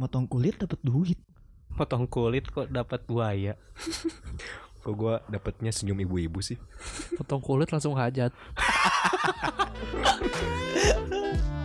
motong 0.00 0.24
kulit 0.24 0.56
dapat 0.56 0.80
duit. 0.80 1.20
Potong 1.76 2.08
kulit 2.08 2.48
kok 2.48 2.72
dapat 2.72 3.04
buaya. 3.04 3.52
Kok 4.80 4.96
gua 4.96 5.20
dapetnya 5.28 5.68
senyum 5.68 6.00
ibu-ibu 6.08 6.40
sih? 6.40 6.56
Potong 7.20 7.44
kulit 7.44 7.68
langsung 7.68 8.00
hajat. 8.00 8.32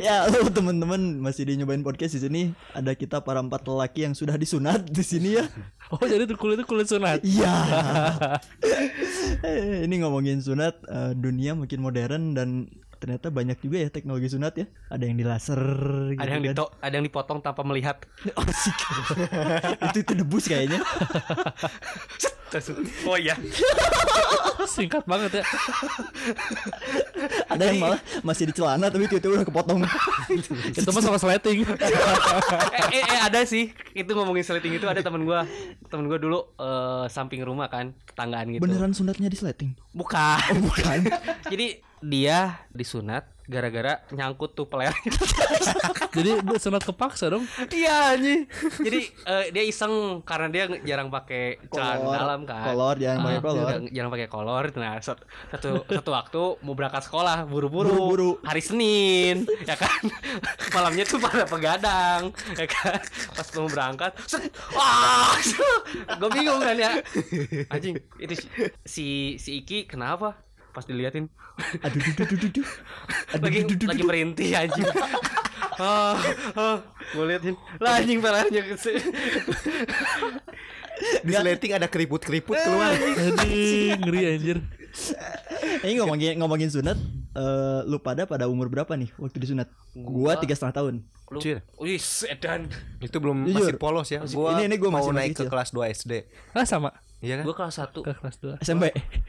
Ya, 0.08 0.24
halo 0.24 0.48
teman-teman, 0.48 1.20
masih 1.20 1.44
di 1.44 1.60
nyobain 1.60 1.84
podcast 1.84 2.16
di 2.16 2.20
sini. 2.24 2.42
Ada 2.72 2.96
kita 2.96 3.20
para 3.20 3.44
empat 3.44 3.68
lelaki 3.68 4.08
yang 4.08 4.16
sudah 4.16 4.32
disunat 4.40 4.88
di 4.88 5.04
sini 5.04 5.36
ya. 5.36 5.44
Oh 5.90 5.98
jadi 6.06 6.22
tuh 6.22 6.38
kulit 6.38 6.62
itu 6.62 6.64
kulit 6.64 6.86
sunat. 6.86 7.20
Iya. 7.20 7.50
Eh, 9.40 9.86
Ini 9.86 9.94
ngomongin 10.02 10.38
sunat 10.42 10.84
eh, 10.86 11.12
dunia 11.18 11.54
makin 11.58 11.80
modern 11.82 12.22
dan 12.34 12.48
ternyata 13.00 13.32
banyak 13.32 13.56
juga 13.64 13.80
ya 13.80 13.88
teknologi 13.88 14.28
sunat 14.28 14.52
ya. 14.60 14.66
Ada 14.92 15.08
yang 15.08 15.16
di 15.16 15.24
laser 15.24 15.60
gitu 16.12 16.20
Ada 16.20 16.30
yang 16.36 16.44
kan. 16.44 16.52
dito 16.52 16.64
ada 16.84 16.94
yang 16.94 17.06
dipotong 17.08 17.38
tanpa 17.40 17.64
melihat. 17.64 17.96
Asik. 18.38 18.76
itu 19.88 19.98
itu 20.04 20.12
debus 20.12 20.44
kayaknya. 20.46 20.84
Oh 23.06 23.14
iya. 23.14 23.38
Singkat 24.66 25.06
banget 25.06 25.38
ya. 25.38 25.44
Ada 27.46 27.62
yang 27.70 27.78
malah 27.78 28.00
masih 28.26 28.50
di 28.50 28.54
celana 28.58 28.90
tapi 28.90 29.06
tiba-tiba 29.06 29.38
udah 29.38 29.46
kepotong. 29.46 29.86
Itu 30.74 30.90
mah 30.90 30.98
sama 30.98 31.18
sleting. 31.22 31.62
eh, 31.62 32.86
eh, 32.90 33.04
eh, 33.06 33.20
ada 33.22 33.46
sih. 33.46 33.70
Itu 33.94 34.18
ngomongin 34.18 34.42
sleting 34.42 34.82
itu 34.82 34.86
ada 34.90 34.98
temen 34.98 35.22
gua. 35.22 35.46
Temen 35.86 36.10
gua 36.10 36.18
dulu 36.18 36.38
eh, 36.58 37.06
samping 37.06 37.46
rumah 37.46 37.70
kan, 37.70 37.94
tetanggaan 38.10 38.50
gitu. 38.50 38.66
Beneran 38.66 38.98
sunatnya 38.98 39.30
di 39.30 39.38
sleting? 39.38 39.70
Bukan. 39.94 40.42
Oh, 40.50 40.74
bukan. 40.74 41.06
Jadi 41.46 41.86
dia 42.00 42.38
disunat 42.70 43.28
gara-gara 43.44 43.98
nyangkut 44.10 44.54
tuh 44.54 44.70
peler. 44.70 44.94
jadi 46.16 46.38
dia 46.38 46.58
sunat 46.60 46.86
kepaksa 46.86 47.26
dong. 47.26 47.42
Iya 47.66 48.14
anjing. 48.14 48.46
Jadi 48.78 49.00
eh, 49.26 49.44
dia 49.50 49.64
iseng 49.66 50.22
karena 50.22 50.46
dia 50.46 50.64
jarang 50.86 51.10
pakai 51.10 51.58
celana 51.66 52.14
dalam 52.14 52.40
kan. 52.46 52.62
kolor, 52.64 52.94
jangan 52.94 53.18
pakai 53.20 53.34
Ah, 53.34 53.42
kolor. 53.42 53.58
Jarang, 53.66 53.84
jarang 53.90 54.10
pakai 54.14 54.28
kolor. 54.30 54.64
Nah, 54.78 54.92
sat- 55.02 55.26
satu 55.50 55.82
satu 55.82 56.10
waktu 56.14 56.42
mau 56.62 56.78
berangkat 56.78 57.02
sekolah 57.02 57.42
buru-buru. 57.42 58.38
Hari 58.46 58.62
Senin, 58.62 59.42
ya 59.66 59.74
kan. 59.74 59.98
Malamnya 60.78 61.02
tuh 61.02 61.18
pada 61.18 61.42
pegadang, 61.42 62.30
ya 62.54 62.70
kan. 62.70 63.02
Pas 63.34 63.48
mau 63.50 63.66
berangkat, 63.66 64.14
wah, 64.70 65.34
gue 66.22 66.30
bingung 66.30 66.62
kan 66.62 66.78
ya. 66.78 67.02
Anjing, 67.66 67.98
itu 68.16 68.46
si 68.86 69.06
si 69.36 69.58
Iki 69.58 69.90
kenapa? 69.90 70.38
Pas 70.70 70.86
diliatin, 70.86 71.26
Aduh, 71.82 71.98
duh, 71.98 72.14
duh, 72.14 72.26
duh, 72.30 72.38
duh, 72.38 72.50
duh. 72.62 72.68
Aduh, 73.34 73.42
lagi 73.42 73.58
duh, 73.62 73.74
duh, 73.74 73.76
duh, 73.76 73.88
lagi 73.90 74.02
merintih 74.06 74.48
anjing. 74.54 74.86
Oh, 75.80 76.14
oh, 76.54 76.76
gue 77.16 77.24
liatin 77.24 77.54
lah 77.80 77.98
anjing 77.98 78.20
pelernya 78.20 78.62
Di 81.24 81.32
sleting 81.32 81.72
ada 81.72 81.88
keriput-keriput 81.88 82.54
keluar. 82.54 82.92
Jadi 82.92 83.56
ngeri 83.96 84.20
anjir. 84.36 84.58
Ini 85.80 86.02
ngomongin 86.02 86.36
ngomongin 86.36 86.68
sunat, 86.68 86.98
eh, 87.32 87.80
lu 87.88 87.96
pada 87.98 88.28
pada 88.28 88.44
umur 88.50 88.68
berapa 88.68 88.92
nih 88.92 89.08
waktu 89.16 89.38
disunat? 89.40 89.70
Gua 89.96 90.36
tiga 90.36 90.52
setengah 90.52 90.76
tahun. 90.76 90.94
Lu, 91.30 91.38
wih, 91.78 92.02
edan. 92.26 92.66
Itu 92.98 93.22
belum 93.22 93.46
Jujur. 93.46 93.70
masih 93.70 93.78
polos 93.78 94.08
ya. 94.10 94.20
Gua 94.28 94.58
Ini- 94.58 94.66
ini 94.66 94.76
gua 94.76 94.90
mau 94.90 94.98
masih- 95.00 95.14
naik 95.14 95.30
masih 95.32 95.38
ke 95.38 95.42
kecil. 95.46 95.52
kelas 95.54 95.68
2 95.70 95.84
SD. 95.88 96.12
Ah 96.52 96.66
sama. 96.66 96.90
Iya 97.20 97.34
kan? 97.36 97.44
Gue 97.44 97.52
kelas 97.52 97.76
1 97.76 98.00
Ke 98.00 98.12
kelas 98.16 98.36
2. 98.40 98.64
SMP. 98.64 98.84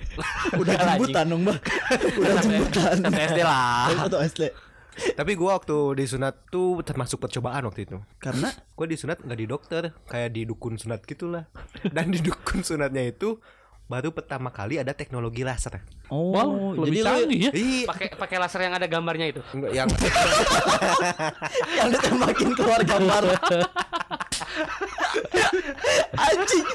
Udah 0.62 0.74
jemputan 0.96 1.26
dong, 1.28 1.42
Mbak. 1.44 1.58
Udah 2.20 2.34
jemputan. 2.40 2.96
Sampai 3.04 3.24
SD 3.28 3.40
lah. 3.42 3.88
Atau 4.00 4.20
SD. 4.20 4.44
Tapi 4.92 5.32
gua 5.34 5.56
waktu 5.56 5.76
disunat 5.96 6.48
tuh 6.48 6.84
termasuk 6.84 7.16
percobaan 7.18 7.64
waktu 7.64 7.88
itu. 7.88 7.98
Karena 8.18 8.52
Gua 8.72 8.86
disunat 8.86 9.20
nggak 9.20 9.40
di 9.40 9.48
dokter, 9.48 9.82
kayak 10.04 10.30
di 10.32 10.44
dukun 10.44 10.76
sunat 10.76 11.04
gitulah. 11.04 11.48
Dan 11.86 12.12
di 12.12 12.20
dukun 12.20 12.60
sunatnya 12.60 13.04
itu 13.06 13.40
baru 13.88 14.12
pertama 14.12 14.52
kali 14.52 14.80
ada 14.80 14.92
teknologi 14.92 15.44
laser. 15.44 15.84
oh, 16.08 16.32
Wow, 16.32 16.48
jadi 16.80 16.80
lebih 16.88 17.00
lu 17.00 17.08
canggih 17.08 17.40
ya. 17.40 17.52
Ih, 17.52 17.84
Pakai 17.84 18.08
pakai 18.16 18.38
laser 18.40 18.62
yang 18.62 18.76
ada 18.76 18.88
gambarnya 18.88 19.28
itu. 19.28 19.42
enggak 19.52 19.72
yang 19.74 19.90
yang 21.80 21.88
ditembakin 21.90 22.50
keluar 22.52 22.80
gambar. 22.84 23.24
Anjing. 26.26 26.66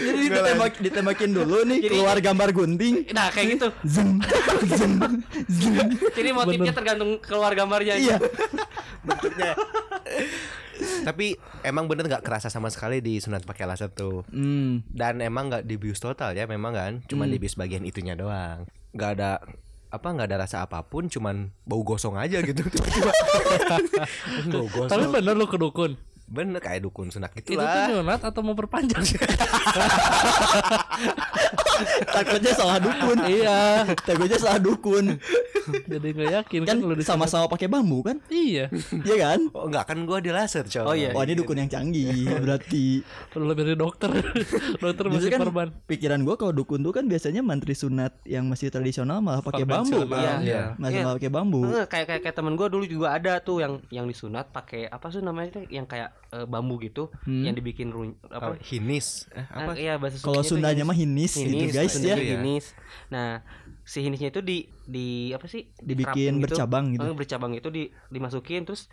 Jadi 0.00 0.18
ditembak, 0.28 0.72
ditembakin 0.78 1.30
dulu 1.30 1.58
nih 1.64 1.78
Jadi- 1.82 1.90
keluar 1.92 2.16
gambar 2.18 2.48
gunting. 2.50 2.94
Nah, 3.10 3.28
kayak 3.30 3.58
gitu. 3.58 3.68
Zeng, 3.84 4.18
zeng, 4.74 4.94
zeng. 5.46 5.88
Jadi 6.12 6.28
motifnya 6.30 6.72
tergantung 6.72 7.18
keluar 7.20 7.52
gambarnya. 7.52 7.94
Iya. 7.96 8.16
bentuknya. 9.00 9.52
Tapi 10.80 11.36
emang 11.60 11.84
bener 11.84 12.08
nggak 12.08 12.24
kerasa 12.24 12.48
sama 12.48 12.72
sekali 12.72 13.04
di 13.04 13.20
sunat 13.20 13.44
pakai 13.44 13.68
laser 13.68 13.92
tuh. 13.92 14.24
Hmm. 14.32 14.80
Dan 14.88 15.20
emang 15.20 15.52
nggak 15.52 15.68
dibius 15.68 16.00
total 16.00 16.32
ya, 16.32 16.48
memang 16.48 16.72
kan, 16.72 16.92
cuman 17.04 17.28
dibius 17.28 17.52
bagian 17.52 17.84
itunya 17.84 18.16
doang. 18.16 18.64
Nggak 18.96 19.10
ada 19.20 19.44
apa 19.90 20.06
nggak 20.08 20.28
ada 20.30 20.38
rasa 20.40 20.64
apa 20.64 20.80
pun, 20.80 21.10
cuman 21.10 21.52
bau 21.68 21.84
gosong 21.84 22.16
aja 22.16 22.40
gitu 22.40 22.64
tiba-tiba. 22.64 23.12
bau 24.56 24.66
Tapi 24.88 25.04
gosong. 25.04 25.12
bener 25.12 25.34
lu 25.36 25.44
ke 25.44 25.58
dukun. 25.60 26.00
Bener 26.30 26.56
kayak 26.56 26.80
dukun 26.80 27.10
sunat 27.10 27.34
Itu 27.34 27.42
tuh 27.50 27.58
gitulah. 27.58 27.90
nyunat 27.90 28.20
atau 28.22 28.40
mau 28.40 28.54
perpanjang? 28.54 29.02
Takutnya 32.06 32.52
salah 32.52 32.78
dukun. 32.78 33.18
iya. 33.26 33.82
Takutnya 33.98 34.38
salah 34.38 34.58
dukun. 34.58 35.18
Jadi 35.86 36.08
nggak 36.12 36.30
yakin 36.36 36.60
Kan 36.62 36.76
kalau 36.78 36.94
disunat. 36.94 37.08
sama-sama 37.08 37.46
pakai 37.46 37.66
bambu 37.66 38.02
kan? 38.02 38.22
Iya. 38.28 38.70
Iya 38.96 39.16
kan? 39.18 39.40
Oh 39.50 39.66
enggak 39.66 39.84
kan 39.86 39.98
gua 40.02 40.18
di 40.18 40.30
laser, 40.30 40.64
coy. 40.64 40.82
Oh, 40.82 40.94
iya. 40.94 41.10
Oh 41.12 41.22
ini 41.22 41.34
dukun 41.34 41.56
yang 41.56 41.66
canggih 41.66 42.26
berarti. 42.42 43.02
Perlu 43.28 43.46
lebih 43.46 43.64
dari 43.64 43.76
dokter. 43.76 44.10
dokter 44.82 45.04
Justru 45.04 45.10
masih 45.10 45.30
kan 45.30 45.40
korban. 45.42 45.68
pikiran 45.84 46.20
gua 46.20 46.34
kalau 46.36 46.52
dukun 46.52 46.80
tuh 46.80 46.92
kan 46.92 47.04
biasanya 47.04 47.40
mantri 47.40 47.72
sunat 47.72 48.14
yang 48.22 48.46
masih 48.46 48.68
tradisional 48.68 49.18
malah 49.18 49.40
pakai 49.40 49.64
bambu 49.64 49.98
Konvensional, 49.98 50.36
kan. 50.36 50.40
iya. 50.42 50.62
Masih 50.76 50.94
Iya. 50.96 51.04
malah 51.04 51.16
pakai 51.16 51.32
bambu. 51.32 51.60
Enggak, 51.64 51.86
kayak 51.88 52.06
kayak 52.06 52.20
kayak 52.22 52.36
temen 52.36 52.54
gue 52.54 52.66
dulu 52.66 52.84
juga 52.84 53.08
ada 53.10 53.32
tuh 53.38 53.58
yang 53.58 53.72
yang 53.88 54.04
disunat 54.04 54.46
pakai 54.48 54.86
apa 54.86 55.06
sih 55.08 55.18
namanya 55.18 55.56
tuh 55.56 55.64
yang 55.66 55.86
kayak 55.86 56.10
eh, 56.28 56.44
bambu 56.44 56.78
gitu 56.78 57.08
Hmm. 57.22 57.42
yang 57.42 57.52
dibikin 57.52 57.88
run, 57.88 58.14
Oh, 58.24 58.30
apa 58.30 58.54
hinis. 58.60 59.26
Eh, 59.30 59.42
Ah, 59.44 59.64
apa? 59.64 59.72
iya 59.74 59.96
bahasa 59.96 60.18
Kalau 60.18 60.40
Sundanya 60.40 60.82
mah 60.82 60.92
hinis, 60.92 61.34
gitu 61.34 61.48
hinis, 61.48 61.72
guys 61.72 61.92
Sundanya 61.92 62.14
ya. 62.14 62.16
Iya. 62.16 62.30
hinis. 62.36 62.64
Nah, 63.08 63.42
si 63.82 63.98
hinisnya 64.00 64.28
itu 64.28 64.40
di 64.40 64.58
di 64.84 65.06
apa 65.30 65.44
sih? 65.44 65.66
Dibikin 65.74 66.06
Dikerapin 66.06 66.34
bercabang 66.40 66.84
gitu. 66.92 67.02
Eh, 67.02 67.14
bercabang 67.14 67.52
itu 67.52 67.68
di 67.68 67.82
dimasukin 68.06 68.62
terus 68.62 68.86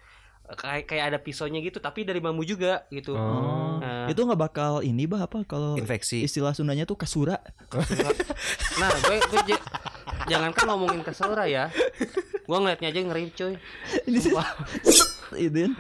eh, 0.44 0.56
kayak 0.56 0.84
kayak 0.86 1.06
ada 1.06 1.20
pisaunya 1.20 1.60
gitu 1.60 1.78
tapi 1.78 2.02
dari 2.02 2.18
bambu 2.18 2.42
juga 2.42 2.88
gitu. 2.90 3.14
Oh. 3.14 3.78
Nah, 3.78 4.08
Itu 4.08 4.24
nggak 4.24 4.42
bakal 4.42 4.82
ini 4.82 5.04
bah 5.04 5.22
apa 5.22 5.44
kalau 5.44 5.76
Infeksi. 5.76 6.24
istilah 6.24 6.52
Sundanya 6.52 6.84
tuh 6.84 6.96
kasura. 6.96 7.38
nah 8.78 8.90
gue, 9.00 9.18
gue 9.20 9.42
j- 9.46 9.66
jangankan 10.28 10.66
ngomongin 10.66 11.02
kesora 11.02 11.46
ya. 11.46 11.68
Gue 12.48 12.58
ngeliatnya 12.58 12.88
aja 12.88 13.00
ngeri 13.04 13.24
cuy. 13.30 13.54
Ini 14.08 14.18
itu 15.44 15.60
kan. 15.60 15.72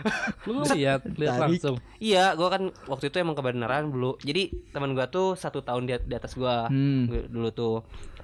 Lu 0.43 0.59
lihat, 0.67 1.07
lihat 1.09 1.39
langsung. 1.39 1.79
Iya, 1.97 2.35
gua 2.35 2.51
kan 2.51 2.67
waktu 2.85 3.07
itu 3.07 3.17
emang 3.17 3.31
kebenaran 3.31 3.87
dulu. 3.87 4.19
Jadi 4.19 4.51
teman 4.69 4.91
gua 4.91 5.07
tuh 5.07 5.33
satu 5.33 5.63
tahun 5.63 5.87
di, 5.87 5.95
di 6.03 6.13
atas 6.13 6.35
gua 6.35 6.67
Hmm. 6.67 7.07
Gua- 7.07 7.27
dulu 7.27 7.49
tuh. 7.49 7.75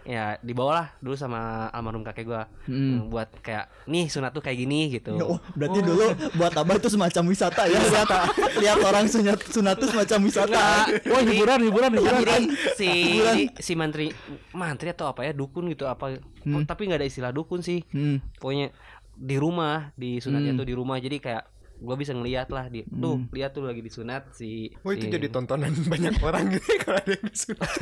Ya 0.03 0.35
di 0.37 0.51
bawah 0.51 0.73
lah 0.75 0.87
dulu 0.97 1.13
sama 1.13 1.39
almarhum 1.69 2.03
kakek 2.03 2.25
gua 2.25 2.43
Hmm. 2.63 3.07
buat 3.07 3.31
kayak 3.39 3.71
nih 3.85 4.07
sunat 4.07 4.29
tuh 4.29 4.39
kayak 4.39 4.57
gini 4.57 4.91
gitu. 4.91 5.15
Oh, 5.15 5.39
berarti 5.53 5.79
dulu 5.79 6.05
buat 6.33 6.51
abah 6.51 6.75
itu 6.75 6.87
semacam 6.87 7.23
wisata 7.25 7.63
ya. 7.65 7.79
Lihat 7.79 8.09
lihat 8.61 8.77
orang 8.79 9.05
sunat 9.05 9.39
sunat 9.45 9.75
tuh 9.75 9.87
semacam 9.89 10.19
wisata. 10.23 10.51
Enggak. 10.51 11.07
Wah 11.07 11.21
hiburan, 11.21 11.59
hiburan, 11.63 11.89
hiburan. 11.94 12.19
Jadi 12.19 12.45
si 12.73 12.89
Hiburan. 13.15 13.35
si 13.57 13.71
mantri 13.73 14.07
mantri 14.51 14.89
atau 14.89 15.07
apa 15.07 15.23
ya 15.23 15.31
dukun 15.31 15.67
gitu 15.67 15.85
apa 15.85 16.19
oh, 16.19 16.63
tapi 16.63 16.85
nggak 16.85 16.99
ada 16.99 17.07
istilah 17.07 17.31
dukun 17.31 17.59
sih 17.59 17.79
Hmm. 17.89 18.19
pokoknya 18.38 18.75
di 19.13 19.38
rumah 19.38 19.94
di 19.94 20.17
sunatnya 20.17 20.51
tuh 20.53 20.65
di 20.65 20.73
rumah 20.73 20.97
jadi 20.97 21.15
kayak 21.17 21.44
gua 21.83 21.94
bisa 21.94 22.12
ngeliat 22.12 22.47
lah 22.47 22.65
di 22.65 22.88
tuh 22.88 23.27
lihat 23.30 23.51
tuh 23.51 23.62
lagi 23.62 23.80
disunat 23.80 24.31
si 24.31 24.71
Oh 24.80 24.89
itu 24.89 25.03
si- 25.03 25.12
jadi 25.12 25.27
tontonan 25.27 25.69
banyak 25.91 26.15
orang 26.18 26.47
gitu 26.50 26.63
kalau 26.80 26.97
ada 26.97 27.12
yang 27.12 27.27
disunat. 27.27 27.69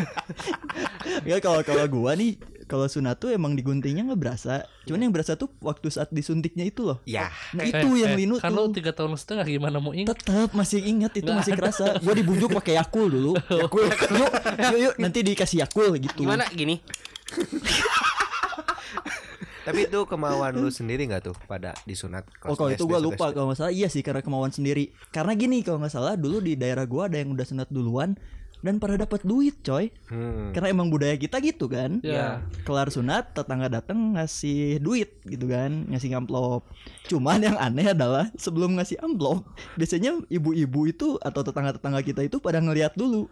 Ya 1.24 1.38
kalau 1.38 1.62
kalau 1.62 1.86
gua 1.86 2.12
nih 2.14 2.36
kalau 2.66 2.88
sunat 2.88 3.16
tuh 3.16 3.30
emang 3.30 3.54
diguntingnya 3.54 4.02
nggak 4.04 4.18
berasa. 4.20 4.54
Cuman 4.84 5.04
yang 5.04 5.12
berasa 5.12 5.36
tuh 5.36 5.54
waktu 5.60 5.88
saat 5.88 6.10
disuntiknya 6.10 6.64
itu 6.64 6.82
loh. 6.84 6.98
Ya. 7.04 7.30
Nah 7.52 7.62
Eh, 7.62 7.70
itu 7.70 7.88
yang 7.96 8.12
eh, 8.12 8.20
linu 8.20 8.36
Kan 8.38 8.50
lu 8.50 8.66
tuh. 8.66 8.80
tiga 8.80 8.92
tahun 8.92 9.14
setengah 9.14 9.46
gimana 9.46 9.78
mau 9.78 9.92
ingat? 9.92 10.18
Tetap 10.18 10.52
masih 10.52 10.82
ingat 10.82 11.14
itu 11.14 11.30
masih 11.30 11.54
kerasa. 11.54 12.00
Gua 12.00 12.12
dibujuk 12.12 12.50
pakai 12.52 12.76
Yakul 12.76 13.08
dulu. 13.08 13.32
Yakul. 13.62 13.86
Yuk, 13.86 14.32
yuk, 14.58 14.78
yuk 14.82 14.94
nanti 14.98 15.22
dikasih 15.22 15.62
Yakul 15.62 15.94
gitu. 16.00 16.24
gimana 16.24 16.48
gini 16.50 16.80
Tapi 19.62 19.86
itu 19.86 20.00
kemauan 20.10 20.58
lu 20.58 20.70
sendiri 20.74 21.06
nggak 21.06 21.32
tuh 21.32 21.36
pada 21.46 21.78
disunat? 21.86 22.26
Oh 22.46 22.58
kalau 22.58 22.74
itu 22.74 22.86
gue 22.86 23.00
SD? 23.00 23.06
lupa 23.06 23.30
kalau 23.30 23.54
nggak 23.54 23.60
salah 23.62 23.74
iya 23.74 23.88
sih 23.88 24.02
karena 24.02 24.26
kemauan 24.26 24.50
sendiri. 24.50 24.90
Karena 25.14 25.38
gini 25.38 25.62
kalau 25.62 25.82
nggak 25.82 25.94
salah 25.94 26.18
dulu 26.18 26.42
di 26.42 26.58
daerah 26.58 26.86
gua 26.90 27.06
ada 27.06 27.22
yang 27.22 27.34
udah 27.34 27.46
sunat 27.46 27.70
duluan 27.70 28.18
dan 28.62 28.78
pada 28.78 28.98
dapat 28.98 29.26
duit 29.26 29.58
coy. 29.66 29.90
Hmm. 30.10 30.54
Karena 30.54 30.74
emang 30.74 30.90
budaya 30.90 31.18
kita 31.18 31.42
gitu 31.42 31.66
kan. 31.70 32.02
Ya. 32.06 32.46
Kelar 32.66 32.94
sunat 32.94 33.34
tetangga 33.34 33.68
datang 33.68 34.18
ngasih 34.18 34.82
duit 34.82 35.18
gitu 35.26 35.50
kan, 35.50 35.90
ngasih 35.90 36.14
amplop. 36.18 36.66
Cuman 37.10 37.42
yang 37.42 37.58
aneh 37.58 37.92
adalah 37.92 38.30
sebelum 38.38 38.78
ngasih 38.78 39.02
amplop, 39.02 39.46
biasanya 39.76 40.22
ibu-ibu 40.30 40.90
itu 40.90 41.18
atau 41.22 41.42
tetangga-tetangga 41.42 42.02
kita 42.06 42.22
itu 42.26 42.38
pada 42.38 42.62
ngeliat 42.62 42.94
dulu 42.94 43.28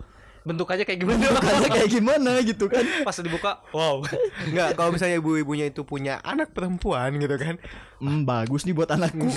Bentukannya 0.47 0.85
kayak 0.87 0.99
gimana? 1.03 1.23
Bentukannya 1.27 1.69
kayak 1.69 1.91
gimana 1.91 2.31
gitu 2.41 2.65
kan. 2.71 2.85
Pas 3.03 3.15
dibuka, 3.19 3.51
wow. 3.75 3.99
Enggak, 4.47 4.79
kalau 4.79 4.89
misalnya 4.95 5.19
ibu-ibunya 5.19 5.67
itu 5.67 5.83
punya 5.83 6.23
anak 6.23 6.55
perempuan 6.55 7.19
gitu 7.19 7.35
kan. 7.35 7.55
Hmm, 7.99 8.23
bagus 8.23 8.63
nih 8.63 8.75
buat 8.75 8.89
anakku. 8.89 9.27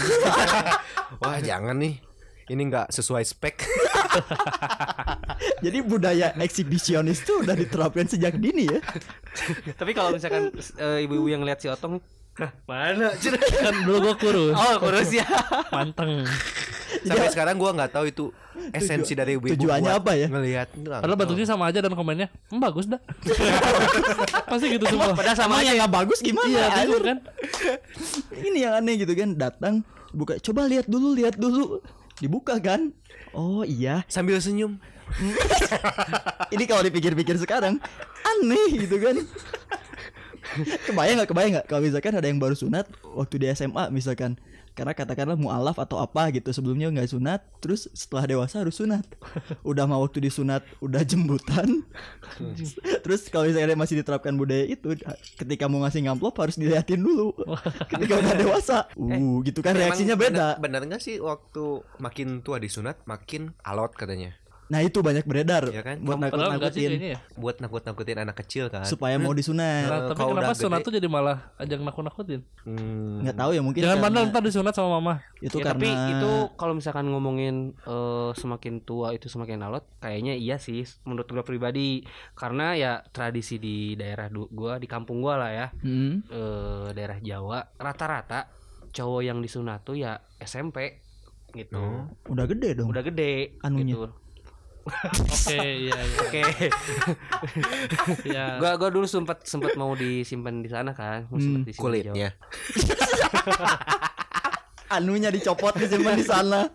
Wah, 1.23 1.39
jangan 1.43 1.77
nih. 1.79 1.99
Ini 2.51 2.63
nggak 2.69 2.91
sesuai 2.91 3.23
spek. 3.23 3.57
Jadi 5.65 5.79
budaya 5.83 6.35
eksibisionis 6.37 7.23
tuh 7.23 7.47
udah 7.47 7.55
diterapkan 7.55 8.07
sejak 8.07 8.37
dini 8.37 8.67
ya. 8.67 8.81
Tapi 9.79 9.95
kalau 9.95 10.13
misalkan 10.15 10.51
eh, 10.77 11.07
ibu-ibu 11.07 11.31
yang 11.31 11.47
lihat 11.47 11.63
si 11.63 11.71
Otong, 11.71 12.03
"Hah, 12.37 12.51
mana? 12.67 13.15
Cina?" 13.17 13.39
Kan 13.39 13.87
dulu 13.87 14.11
gua 14.11 14.15
kurus. 14.19 14.59
Oh, 14.59 14.75
kurus 14.83 15.15
ya. 15.15 15.25
Manteng. 15.71 16.27
Sampai 17.03 17.29
sekarang 17.35 17.55
gua 17.59 17.71
nggak 17.75 17.91
tahu 17.91 18.05
itu 18.09 18.25
esensi 18.71 19.13
dari 19.19 19.35
ibu-ibu. 19.35 19.59
tujuannya 19.59 19.93
apa 19.93 20.13
ya? 20.15 20.27
Ngelihat. 20.31 20.69
Padahal 21.03 21.19
bentuknya 21.19 21.47
sama 21.49 21.69
aja 21.69 21.83
dan 21.83 21.93
komennya, 21.93 22.29
hmm, 22.51 22.61
bagus 22.63 22.87
dah. 22.87 23.01
Pasti 24.51 24.67
gitu 24.71 24.85
semua. 24.87 25.13
Padahal 25.17 25.37
sama 25.39 25.59
aja. 25.59 25.73
yang 25.73 25.83
nggak 25.83 25.93
bagus 25.93 26.19
gimana? 26.23 26.47
Iya, 26.47 26.67
kan? 27.01 27.19
Ini 28.33 28.59
yang 28.59 28.75
aneh 28.79 28.95
gitu 29.03 29.13
kan, 29.19 29.35
datang 29.35 29.75
buka 30.15 30.39
coba 30.39 30.69
lihat 30.69 30.87
dulu, 30.87 31.17
lihat 31.17 31.35
dulu. 31.41 31.81
Dibuka 32.21 32.61
kan? 32.63 32.95
Oh 33.33 33.65
iya. 33.67 34.07
Sambil 34.07 34.39
senyum. 34.39 34.79
Ini 36.55 36.65
kalau 36.69 36.83
dipikir-pikir 36.85 37.37
sekarang 37.41 37.81
aneh 38.23 38.69
gitu 38.77 38.97
kan. 39.01 39.17
kebayang 40.85 41.17
nggak 41.23 41.31
kebayang 41.33 41.53
nggak 41.57 41.67
kalau 41.71 41.81
misalkan 41.81 42.13
ada 42.13 42.29
yang 42.29 42.37
baru 42.37 42.53
sunat 42.53 42.85
waktu 43.17 43.35
di 43.41 43.47
SMA 43.57 43.89
misalkan 43.89 44.37
karena 44.73 44.97
katakanlah 44.97 45.37
mualaf 45.37 45.77
atau 45.77 46.01
apa 46.01 46.33
gitu 46.33 46.49
sebelumnya 46.51 46.89
nggak 46.89 47.13
sunat 47.13 47.41
terus 47.61 47.89
setelah 47.93 48.25
dewasa 48.25 48.65
harus 48.65 48.77
sunat. 48.81 49.05
Udah 49.71 49.85
mau 49.85 50.01
waktu 50.03 50.25
disunat 50.25 50.65
udah 50.83 51.03
jembutan. 51.07 51.87
Terus 53.05 53.29
kalau 53.31 53.47
misalnya 53.47 53.79
masih 53.79 54.03
diterapkan 54.03 54.35
budaya 54.35 54.67
itu 54.67 54.99
ketika 55.39 55.71
mau 55.71 55.85
ngasih 55.87 56.07
ngamplop 56.09 56.35
harus 56.43 56.59
diliatin 56.59 57.03
dulu. 57.03 57.35
Ketika 57.93 58.19
udah 58.19 58.35
dewasa. 58.35 58.79
Uh 58.99 59.39
gitu 59.47 59.63
kan 59.63 59.79
reaksinya 59.79 60.19
beda. 60.19 60.59
Benar 60.59 60.83
benar 60.83 60.83
nggak 60.89 61.03
sih 61.03 61.17
waktu 61.23 61.87
makin 62.03 62.43
tua 62.43 62.59
disunat 62.59 62.99
makin 63.07 63.55
alot 63.63 63.95
katanya. 63.95 64.35
Nah 64.65 64.79
itu 64.79 64.99
banyak 64.99 65.23
beredar 65.23 65.67
Iya 65.67 65.83
kan? 65.83 65.97
buat 65.99 66.17
nakut-nakutin 66.19 66.89
kayaknya 66.89 67.09
ya. 67.11 67.19
Buat 67.35 67.57
nakut-nakutin 67.59 68.17
anak 68.19 68.37
kecil 68.39 68.67
kan. 68.67 68.83
supaya 68.83 69.17
mau 69.17 69.31
disunat 69.31 69.85
Nah, 69.85 70.01
tapi 70.09 70.17
kalau 70.17 70.33
kenapa 70.35 70.55
sunat 70.55 70.79
gede- 70.79 70.87
tuh 70.87 70.93
jadi 70.95 71.09
malah 71.09 71.39
ajang 71.57 71.81
nakut-nakutin? 71.81 72.41
Hmm. 72.63 73.21
nggak 73.21 73.37
tahu 73.37 73.51
ya 73.51 73.61
mungkin 73.61 73.81
Jangan 73.81 73.95
karena 73.95 74.05
bandel 74.09 74.25
ntar 74.29 74.43
disunat 74.43 74.73
sama 74.73 74.89
mama. 74.95 75.15
itu 75.39 75.55
Ya, 75.55 75.65
karena 75.65 75.83
tapi 75.83 75.89
itu 76.13 76.31
kalau 76.55 76.73
misalkan 76.73 77.07
ngomongin 77.07 77.55
eh, 77.79 78.31
semakin 78.33 78.75
tua 78.81 79.11
itu 79.11 79.27
semakin 79.27 79.61
alot, 79.63 79.85
kayaknya 79.99 80.33
iya 80.35 80.57
sih 80.57 80.83
menurut 81.03 81.27
gue 81.27 81.43
pribadi. 81.43 82.07
Karena 82.33 82.73
ya 82.73 82.93
tradisi 83.07 83.57
di 83.57 83.77
daerah 83.93 84.27
gua 84.31 84.77
di 84.77 84.87
kampung 84.87 85.19
gua 85.19 85.37
lah 85.39 85.51
ya, 85.51 85.67
Hmm. 85.79 86.23
eh, 86.25 86.89
daerah 86.93 87.19
Jawa, 87.19 87.67
rata-rata 87.77 88.49
cowok 88.89 89.23
yang 89.23 89.39
disunat 89.39 89.83
tuh 89.83 89.97
ya 89.97 90.17
SMP 90.39 91.03
gitu. 91.51 91.77
Oh. 91.77 92.09
udah 92.27 92.47
gede 92.47 92.73
dong 92.75 92.89
Udah 92.89 93.03
gede 93.03 93.61
Anunya. 93.61 93.93
gitu. 93.93 94.09
Oke, 94.83 95.55
iya 95.57 95.95
iya. 95.95 96.17
Oke. 96.21 96.43
Iya. 98.29 98.45
gua 98.59 98.75
gua 98.75 98.89
dulu 98.89 99.07
sempat 99.07 99.43
sempat 99.43 99.75
mau 99.75 99.93
disimpan 99.93 100.59
di 100.59 100.69
sana 100.69 100.91
kan, 100.93 101.27
mau 101.27 101.39
Hmm, 101.39 101.63
disimpan 101.63 101.63
di. 101.63 101.73
Kulitnya. 101.75 102.31
anunya 104.93 105.33
dicopot 105.33 105.73
disimpan 105.73 106.15
di 106.15 106.27
sana 106.27 106.69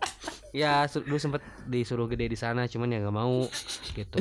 Ya, 0.48 0.88
dulu 0.88 1.20
sempat 1.20 1.44
disuruh 1.68 2.08
gede 2.08 2.24
di 2.24 2.34
sana, 2.34 2.64
cuman 2.64 2.88
ya 2.88 3.04
nggak 3.04 3.12
mau 3.12 3.44
gitu. 3.92 4.16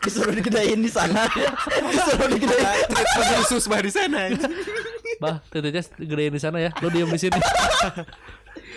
disuruh 0.00 0.32
digedein 0.32 0.80
di 0.80 0.88
sana 0.88 1.28
disuruh 1.92 2.24
digedein 2.32 2.88
Khusus 3.36 3.68
bah 3.68 3.84
di 3.84 3.92
sana. 3.92 4.32
Bah, 5.20 5.44
titiknya 5.52 5.84
gedein 6.00 6.32
di 6.32 6.40
sana 6.40 6.56
ya. 6.56 6.72
Lu 6.80 6.88
diam 6.88 7.12
di 7.12 7.20
sini. 7.20 7.36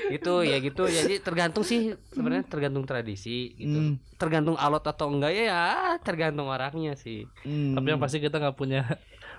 Itu 0.07 0.33
ya 0.41 0.57
gitu 0.59 0.83
ya 0.85 1.01
jadi 1.01 1.15
tergantung 1.19 1.61
sih 1.61 1.79
sebenarnya 2.09 2.43
tergantung 2.43 2.83
tradisi 2.83 3.53
gitu 3.53 3.73
Hmm. 3.75 3.93
tergantung 4.15 4.55
alot 4.55 4.83
atau 4.83 5.07
enggak 5.07 5.31
ya, 5.31 5.43
ya 5.45 5.63
tergantung 5.99 6.45
orangnya 6.45 6.93
sih 6.93 7.25
Hmm. 7.41 7.73
Tapi 7.73 7.87
yang 7.87 7.99
pasti 7.99 8.17
kita 8.17 8.37
nggak 8.37 8.53
punya 8.53 8.85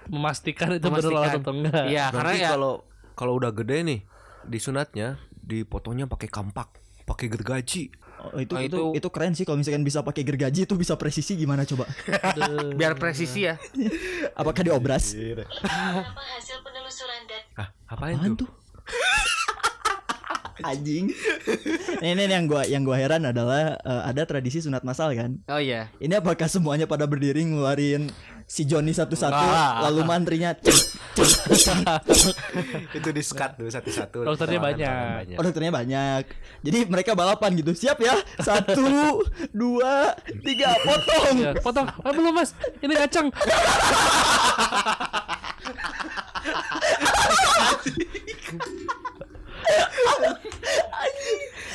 memastikan 0.06 0.72
itu 0.72 0.86
benar 0.86 1.12
alat 1.12 1.38
atau 1.38 1.52
enggak. 1.52 1.84
iya 1.86 2.08
karena 2.08 2.22
Berarti 2.30 2.40
ya 2.40 2.50
kalau 2.52 2.72
kalau 3.12 3.32
udah 3.34 3.50
gede 3.50 3.78
nih 3.82 4.00
disunatnya 4.44 5.18
dipotongnya 5.32 6.04
pakai 6.04 6.26
kampak, 6.26 6.68
pakai 7.04 7.26
gergaji. 7.28 7.90
Oh, 8.18 8.40
itu, 8.40 8.50
Oh, 8.50 8.58
itu 8.58 8.76
itu- 8.80 8.92
itu 8.96 9.08
keren 9.10 9.32
sih 9.32 9.44
kalau 9.44 9.56
misalkan 9.56 9.82
bisa 9.82 10.00
pakai 10.00 10.22
gergaji 10.22 10.64
itu 10.64 10.74
bisa 10.74 10.96
presisi 10.96 11.36
gimana 11.36 11.62
coba 11.62 11.84
Aduh. 12.08 12.72
biar 12.72 12.96
presisi 12.96 13.44
ya 13.44 13.60
apakah 14.32 14.62
diobras 14.62 15.12
Beberapa 15.12 15.44
hasil 16.32 16.56
penelusuran 16.58 17.22
data 17.24 17.60
Ah, 17.60 17.68
Apaan 17.86 18.34
tuh? 18.34 18.42
tuh 18.42 18.50
anjing 20.62 21.12
ini, 22.04 22.12
ini 22.16 22.32
yang 22.32 22.46
gua 22.46 22.62
yang 22.64 22.82
gua 22.82 22.96
heran 22.96 23.26
adalah 23.26 23.76
eh, 23.76 24.02
ada 24.08 24.22
tradisi 24.24 24.64
sunat 24.64 24.80
masal 24.80 25.12
kan 25.12 25.36
oh 25.48 25.60
iya 25.60 25.92
ini 26.00 26.16
apakah 26.16 26.48
semuanya 26.48 26.88
pada 26.88 27.04
berdiri 27.04 27.44
ngeluarin 27.44 28.08
si 28.46 28.62
Joni 28.62 28.94
satu-satu 28.94 29.34
Enggak. 29.34 29.72
lalu 29.90 30.00
mantrinya 30.06 30.50
Itu 32.92 33.08
di 33.08 33.22
skat 33.24 33.56
tuh 33.56 33.72
satu-satu. 33.72 34.20
Dokternya 34.20 34.60
banyak. 34.60 35.40
Oh 35.40 35.42
dokternya 35.42 35.72
banyak 35.72 36.22
Jadi 36.60 36.84
mereka 36.92 37.16
balapan 37.16 37.56
gitu 37.56 37.72
Siap 37.72 37.96
ya 38.04 38.14
Satu 38.36 39.24
Dua 39.64 40.12
Tiga 40.44 40.76
Potong 40.84 41.36
Ya, 41.40 41.52
potong. 41.56 41.88
Ah, 42.04 42.12
belum 42.12 42.36
mas. 42.36 42.52
Ini 42.84 42.94
kacang. 43.00 43.32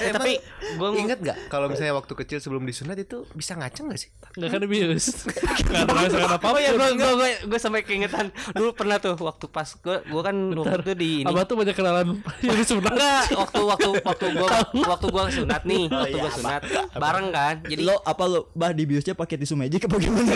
eh, 0.02 0.12
tapi 0.12 0.34
gue 0.82 0.90
Ingat 1.06 1.20
nggak 1.22 1.38
kalau 1.54 1.70
misalnya 1.70 1.94
waktu 1.94 2.14
kecil 2.18 2.42
sebelum 2.42 2.66
disunat 2.66 2.98
itu 2.98 3.30
bisa 3.38 3.54
ngaceng 3.54 3.94
nggak 3.94 4.02
sih? 4.02 4.10
Nggak 4.34 4.50
kan 4.50 4.62
bius. 4.66 5.06
Nggak 5.72 5.82
ada 5.86 5.94
merasakan 5.94 6.32
apa 6.36 6.46
Oh 6.50 6.60
ya 6.60 6.72
gue 6.74 6.90
gue 6.98 7.12
gue 7.14 7.30
gue 7.46 7.60
sampai 7.62 7.82
keingetan. 7.86 8.34
Dulu 8.58 8.74
pernah 8.74 8.98
tuh 8.98 9.14
waktu 9.20 9.46
pas 9.52 9.70
gue 9.70 9.98
gue 10.02 10.22
kan 10.26 10.36
waktu 10.58 10.78
itu 10.82 10.94
di 10.98 11.10
ini. 11.22 11.30
Abah 11.30 11.44
tuh 11.46 11.56
banyak 11.62 11.76
kenalan 11.78 12.08
ini 12.46 12.64
sebenarnya. 12.66 12.98
enggak 12.98 13.24
waktu 13.38 13.62
waktu 13.62 13.90
waktu 14.02 14.26
gue 14.34 14.48
waktu 14.82 15.06
gue 15.14 15.24
sunat 15.44 15.62
nih 15.68 15.84
waktu 15.92 16.18
gue 16.18 16.32
sunat. 16.42 16.62
Bareng 16.98 17.28
kan 17.30 17.56
jadi 17.68 17.82
Lo 17.86 18.02
apa 18.02 18.24
lo 18.26 18.50
Bah 18.58 18.74
di 18.74 18.84
biosnya 18.90 19.14
pakai 19.14 19.38
tisu 19.38 19.54
magic 19.54 19.86
apa 19.86 19.96
gimana? 20.02 20.34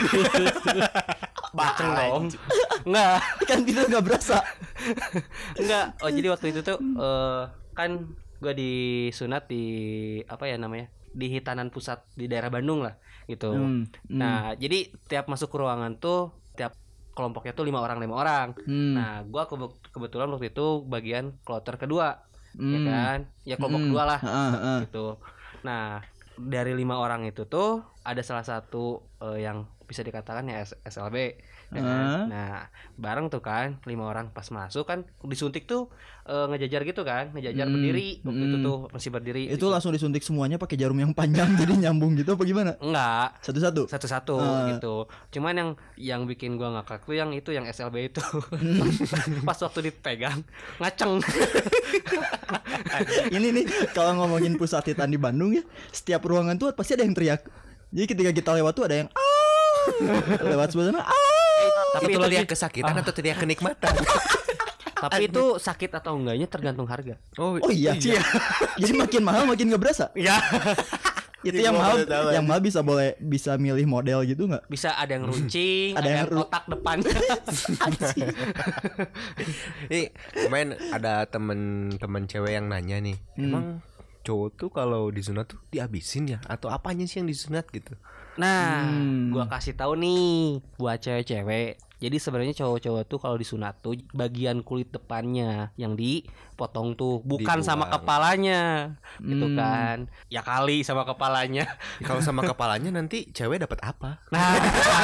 Baceng 1.58 1.90
dong 1.96 2.24
enggak 2.86 3.18
Kan 3.48 3.60
kita 3.64 3.82
nggak 3.88 4.04
berasa. 4.04 4.38
Enggak 5.56 5.86
oh 6.04 6.10
jadi 6.12 6.28
waktu 6.30 6.46
itu 6.52 6.60
tuh 6.62 6.78
eh, 6.78 7.42
kan 7.75 7.92
gue 8.36 8.54
disunat 8.54 9.48
di 9.48 9.63
apa 10.25 10.46
ya 10.46 10.56
namanya 10.60 10.88
di 11.15 11.32
hitanan 11.32 11.72
pusat 11.72 12.04
di 12.12 12.27
daerah 12.27 12.51
Bandung 12.51 12.84
lah 12.84 13.00
gitu 13.25 13.56
Hmm, 13.56 13.88
hmm. 13.88 14.20
nah 14.20 14.54
jadi 14.54 14.92
tiap 15.08 15.32
masuk 15.32 15.50
ke 15.50 15.58
ruangan 15.58 15.96
tuh 15.98 16.36
tiap 16.54 16.75
kelompoknya 17.15 17.56
tuh 17.56 17.63
lima 17.63 17.80
orang 17.80 17.98
lima 18.04 18.15
orang 18.20 18.48
Hmm. 18.68 18.94
nah 19.00 19.24
gue 19.24 19.44
kebetulan 19.89 20.27
waktu 20.30 20.51
itu 20.51 20.84
bagian 20.86 21.39
kloter 21.42 21.80
kedua 21.80 22.20
ya 22.56 22.80
Hmm. 22.80 22.88
kan 22.88 23.18
ya 23.44 23.56
kelompok 23.56 23.80
Hmm. 23.84 23.88
kedua 23.92 24.04
lah 24.06 24.20
Heeh, 24.20 24.50
heeh. 24.56 24.80
gitu 24.88 25.08
nah 25.63 26.04
dari 26.38 26.72
lima 26.72 26.98
orang 26.98 27.24
itu 27.24 27.44
tuh 27.46 27.80
ada 28.01 28.22
salah 28.22 28.44
satu 28.44 29.01
eh, 29.20 29.42
yang 29.42 29.63
bisa 29.86 30.01
dikatakan 30.01 30.50
ya 30.50 30.65
SLB 30.65 31.38
ya 31.70 31.82
kan? 31.82 32.25
Nah 32.25 32.65
bareng 32.98 33.30
tuh 33.30 33.38
kan 33.38 33.77
lima 33.86 34.10
orang 34.10 34.30
pas 34.30 34.46
masuk 34.50 34.86
kan 34.86 35.06
disuntik 35.22 35.65
tuh 35.65 35.94
eh, 36.25 36.46
ngejajar 36.50 36.82
gitu 36.82 37.01
kan 37.01 37.30
ngejajar 37.34 37.65
Hmm, 37.65 37.74
berdiri 37.77 38.22
waktu 38.22 38.44
itu 38.44 38.58
hmm. 38.58 38.65
tuh 38.65 38.77
masih 38.89 39.10
berdiri 39.13 39.44
Itu 39.50 39.70
langsung 39.70 39.94
disuntik 39.94 40.25
semuanya 40.25 40.58
pakai 40.58 40.74
jarum 40.74 40.98
yang 40.98 41.13
panjang 41.13 41.54
Jadi 41.62 41.86
nyambung 41.86 42.18
gitu 42.18 42.34
apa 42.34 42.44
gimana 42.44 42.74
enggak 42.82 43.38
Satu-satu 43.46 43.86
satu-satu 43.86 44.36
Ah. 44.42 44.74
gitu. 44.74 44.96
Cuman 45.32 45.54
yang 45.54 45.70
yang 45.98 46.22
bikin 46.25 46.58
gua 46.58 46.82
ngakak 46.82 47.06
tuh 47.06 47.13
yang 47.13 47.30
itu 47.30 47.54
yang 47.54 47.65
SLB 47.65 48.10
itu. 48.10 48.25
Pas 49.48 49.58
waktu 49.58 49.80
dipegang 49.86 50.42
ngaceng. 50.82 51.22
Ini 53.36 53.48
nih 53.52 53.66
Kalau 53.92 54.18
ngomongin 54.24 54.56
pusat 54.56 54.86
hitan 54.88 55.12
di 55.12 55.20
Bandung 55.20 55.54
ya 55.54 55.64
Setiap 55.92 56.24
ruangan 56.25 56.56
tuh 56.56 56.72
pasti 56.72 56.96
ada 56.96 57.04
yang 57.04 57.16
teriak 57.16 57.46
Jadi 57.90 58.06
ketika 58.06 58.32
kita 58.32 58.52
lewat 58.60 58.74
tuh 58.75 58.84
ada 58.86 58.96
yang 59.06 59.10
"Ah!" 59.14 59.86
Lewat 60.44 60.74
sebelah 60.74 60.94
sana 60.94 61.02
"Ah!" 61.06 61.16
Tapi 61.96 62.12
itu 62.12 62.20
teriak 62.20 62.48
kesakitan 62.50 62.96
atau 63.00 63.14
teriak 63.16 63.38
kenikmatan? 63.40 63.94
Tapi 65.06 65.28
itu 65.30 65.60
sakit 65.60 65.92
atau 65.92 66.18
enggaknya 66.18 66.48
tergantung 66.50 66.88
harga. 66.90 67.20
Oh, 67.38 67.60
Oh 67.62 67.70
iya. 67.72 67.94
Jadi 68.80 68.92
makin 68.96 69.22
mahal 69.22 69.46
makin 69.46 69.70
nggak 69.70 69.82
berasa. 69.82 70.10
Iya. 70.18 70.40
Itu 71.44 71.60
yang 71.60 71.75
mahal, 71.75 72.08
yang 72.32 72.46
mahal 72.48 72.62
bisa 72.62 72.80
boleh 72.80 73.18
bisa 73.20 73.60
milih 73.60 73.86
model 73.86 74.24
gitu 74.24 74.48
nggak? 74.48 74.65
Bisa 74.65 74.96
ada 74.96 75.20
yang 75.20 75.27
runcing, 75.27 75.94
Ada 75.94 76.01
ada, 76.01 76.10
yang 76.24 76.30
kotak 76.32 76.63
depan. 76.65 76.98
Ini 79.92 80.01
kemarin 80.34 80.70
ada 80.89 81.27
temen-temen 81.27 82.24
cewek 82.25 82.51
yang 82.56 82.65
nanya 82.70 82.98
nih, 83.01 83.18
emang 83.38 83.84
cowok 84.25 84.50
tuh 84.58 84.70
kalau 84.74 85.13
disunat 85.13 85.46
tuh 85.46 85.62
dihabisin 85.70 86.25
ya 86.25 86.39
atau 86.50 86.74
apanya 86.74 87.06
sih 87.06 87.22
yang 87.22 87.30
disunat 87.30 87.70
gitu? 87.70 87.94
Nah, 88.36 88.84
Hmm. 88.84 89.32
gua 89.32 89.48
kasih 89.48 89.77
tahu 89.77 89.96
nih 89.96 90.60
buat 90.75 91.00
cewek-cewek. 91.00 91.80
Jadi 92.06 92.18
sebenarnya 92.18 92.54
cowok-cowok 92.56 93.04
tuh 93.04 93.18
kalau 93.18 93.34
disunat 93.34 93.74
tuh 93.80 93.98
bagian 94.12 94.62
kulit 94.62 94.88
depannya 94.88 95.74
yang 95.74 95.94
dipotong 95.94 96.94
tuh, 96.94 97.18
bukan 97.20 97.60
sama 97.60 97.86
Dibuang. 97.86 97.94
kepalanya. 97.98 98.62
Gitu 99.18 99.48
Hmm. 99.48 99.58
kan. 99.58 99.98
Ya 100.28 100.40
kali 100.40 100.82
sama 100.82 101.02
kepalanya. 101.04 101.66
Kalau 102.00 102.22
sama 102.22 102.46
kepalanya 102.46 102.94
nanti 102.94 103.26
cewek 103.28 103.58
dapat 103.60 103.82
apa? 103.82 104.22
Nah, 104.30 104.54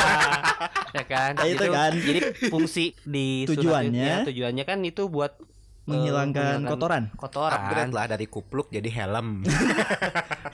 ya 0.92 1.04
kan. 1.04 1.34
Kayak 1.34 1.50
itu 1.52 1.64
Jadi- 1.64 1.74
kan. 1.74 1.92
Jadi 1.98 2.20
fungsi 2.48 2.86
di 3.02 3.44
sunat 3.44 3.58
Tujuannya? 3.58 4.12
itu- 4.16 4.28
tujuannya 4.30 4.64
kan 4.64 4.78
itu 4.82 5.04
buat 5.08 5.34
eh, 5.34 5.90
Menghilangkan 5.90 6.62
kotoran. 6.64 7.04
Kotoran. 7.12 7.58
Upgrade 7.58 7.92
lah 7.92 8.06
dari 8.08 8.26
kupluk 8.26 8.70
jadi 8.70 8.90
helm. 8.94 9.42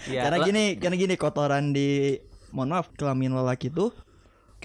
Ya, 0.08 0.24
karena 0.24 0.40
gini, 0.42 0.64
karena 0.78 0.96
gini 0.96 1.16
kotoran 1.16 1.74
di 1.74 2.16
mohon 2.50 2.72
maaf 2.72 2.88
kelamin 2.94 3.34
lelaki 3.34 3.68
tuh 3.68 3.92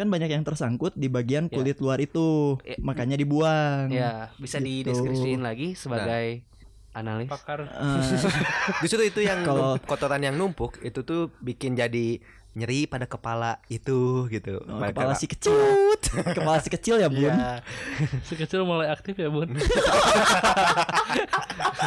kan 0.03 0.09
banyak 0.09 0.29
yang 0.29 0.43
tersangkut 0.43 0.91
di 0.93 1.07
bagian 1.07 1.45
Ya. 1.45 1.51
kulit 1.55 1.79
luar 1.79 1.97
itu, 1.97 2.57
Ya. 2.61 2.75
makanya 2.79 3.15
dibuang. 3.15 3.89
Ya, 3.89 4.29
bisa 4.37 4.59
Gitu. 4.59 4.91
dideskripsiin 4.91 5.41
lagi 5.41 5.73
sebagai 5.73 6.43
analis. 6.93 7.27
Pakar. 7.27 7.65
Eh, 7.65 8.03
Justru 8.83 9.01
itu 9.03 9.21
yang 9.21 9.43
Kalau- 9.43 9.77
kotoran 9.81 10.21
yang 10.21 10.35
numpuk 10.35 10.77
itu 10.81 11.01
tuh 11.01 11.29
bikin 11.39 11.73
jadi 11.73 12.19
nyeri 12.53 12.85
pada 12.85 13.07
kepala 13.07 13.57
itu 13.67 14.29
gitu. 14.29 14.61
oh, 14.61 14.77
Pada 14.77 14.93
kepala 14.93 15.09
kepala- 15.09 15.17
si 15.17 15.25
kecil, 15.25 15.57
kepala 16.37 16.59
si 16.61 16.69
kecil 16.69 16.95
ya 16.99 17.09
bun. 17.09 17.33
Iya. 17.33 17.65
Si 18.29 18.37
kecil 18.37 18.61
mulai 18.63 18.91
aktif 18.91 19.17
ya 19.17 19.27
bun. 19.27 19.49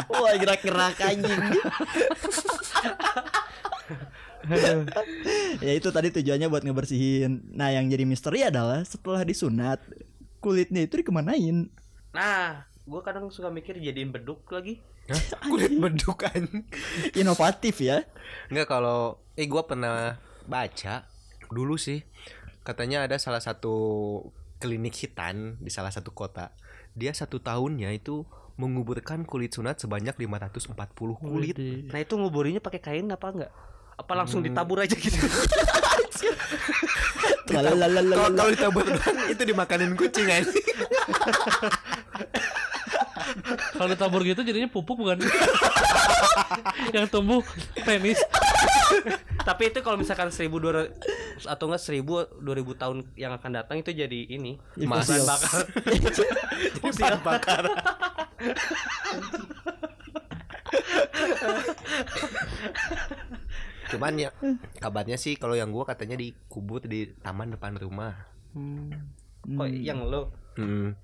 Wah 0.09 0.33
gerak-gerak 0.33 0.97
anjing. 0.97 1.37
ya 5.65 5.71
itu 5.73 5.89
tadi 5.89 6.13
tujuannya 6.13 6.47
buat 6.47 6.63
ngebersihin. 6.63 7.53
Nah 7.55 7.73
yang 7.73 7.89
jadi 7.89 8.03
misteri 8.05 8.45
adalah 8.45 8.83
setelah 8.85 9.25
disunat 9.25 9.81
kulitnya 10.43 10.85
itu 10.85 11.01
dikemanain? 11.01 11.73
Nah, 12.13 12.69
gua 12.85 13.01
kadang 13.01 13.27
suka 13.33 13.49
mikir 13.49 13.81
jadiin 13.81 14.13
beduk 14.13 14.45
lagi. 14.53 14.79
Hah? 15.09 15.21
Kulit 15.49 15.73
bedukan. 15.77 16.65
Inovatif 17.17 17.81
ya. 17.81 18.05
Enggak 18.49 18.69
kalau 18.69 19.21
eh 19.33 19.49
gua 19.49 19.65
pernah 19.65 20.21
baca 20.45 21.09
dulu 21.49 21.77
sih 21.77 22.01
katanya 22.65 23.05
ada 23.05 23.21
salah 23.21 23.41
satu 23.41 23.77
klinik 24.57 24.97
hitan 24.97 25.61
di 25.61 25.69
salah 25.69 25.93
satu 25.93 26.13
kota. 26.13 26.53
Dia 26.97 27.11
satu 27.13 27.37
tahunnya 27.43 27.93
itu 27.93 28.25
menguburkan 28.55 29.27
kulit 29.27 29.51
sunat 29.51 29.83
sebanyak 29.83 30.15
540 30.15 30.73
kulit. 31.19 31.55
Nah, 31.91 31.99
itu 31.99 32.13
nguburinya 32.15 32.63
pakai 32.63 32.79
kain 32.79 33.11
apa 33.11 33.27
enggak? 33.35 33.53
Apa 33.95 34.11
langsung 34.13 34.43
ditabur 34.43 34.83
aja 34.83 34.95
gitu? 34.95 35.15
Kalau 37.45 38.51
ditabur 38.51 38.83
doang, 38.89 39.17
itu 39.29 39.41
dimakanin 39.45 39.93
kucing 39.95 40.27
aja. 40.27 40.51
Kalau 43.75 43.89
ditabur 43.91 44.21
gitu 44.25 44.41
jadinya 44.41 44.69
pupuk 44.71 44.97
bukan? 44.99 45.19
yang 46.95 47.07
tumbuh 47.07 47.41
penis. 47.83 48.19
Tapi 49.45 49.69
itu 49.69 49.79
kalau 49.85 49.97
misalkan 49.99 50.29
1200 50.33 51.45
atau 51.45 51.65
enggak 51.69 51.83
1000 51.83 52.41
2000 52.41 52.81
tahun 52.81 52.97
yang 53.19 53.31
akan 53.35 53.51
datang 53.61 53.77
itu 53.81 53.91
jadi 53.93 54.19
ini. 54.31 54.57
Jadi 54.77 54.87
Mas. 54.87 55.05
fosil. 55.05 55.21
Bahan 55.21 55.29
bakar. 55.29 55.61
Fosil 56.81 57.15
bakar. 57.21 57.63
Cuman 63.95 64.13
ya 64.17 64.29
kabarnya 64.77 65.15
sih 65.15 65.33
kalau 65.35 65.53
yang 65.53 65.71
gua 65.71 65.83
katanya 65.83 66.15
dikubur 66.15 66.83
di 66.83 67.09
taman 67.19 67.55
depan 67.55 67.75
rumah. 67.75 68.13
Kok 69.41 69.67
yang 69.69 70.03
lo? 70.03 70.31
Hmm. 70.55 70.95